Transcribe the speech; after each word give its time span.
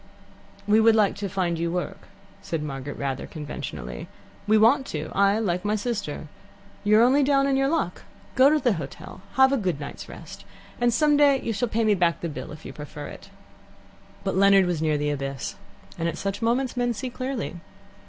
"We 0.67 0.79
would 0.81 0.95
like 0.95 1.15
to 1.17 1.29
find 1.29 1.59
you 1.59 1.71
work," 1.71 2.07
said 2.41 2.63
Margaret 2.63 2.97
rather 2.97 3.27
conventionally. 3.27 4.07
"We 4.47 4.57
want 4.57 4.87
to 4.87 5.11
I, 5.13 5.37
like 5.37 5.63
my 5.63 5.75
sister. 5.75 6.27
You're 6.83 7.03
only 7.03 7.21
down 7.21 7.45
in 7.45 7.55
your 7.55 7.67
luck. 7.67 8.01
Go 8.33 8.49
to 8.49 8.57
the 8.57 8.73
hotel, 8.73 9.21
have 9.33 9.51
a 9.51 9.57
good 9.57 9.79
night's 9.79 10.09
rest, 10.09 10.43
and 10.79 10.91
some 10.91 11.17
day 11.17 11.39
you 11.39 11.53
shall 11.53 11.69
pay 11.69 11.83
me 11.83 11.93
back 11.93 12.21
the 12.21 12.29
bill, 12.29 12.51
if 12.51 12.65
you 12.65 12.73
prefer 12.73 13.05
it." 13.09 13.29
But 14.23 14.35
Leonard 14.35 14.65
was 14.65 14.81
near 14.81 14.97
the 14.97 15.11
abyss, 15.11 15.53
and 15.99 16.09
at 16.09 16.17
such 16.17 16.41
moments 16.41 16.75
men 16.75 16.95
see 16.95 17.11
clearly. 17.11 17.57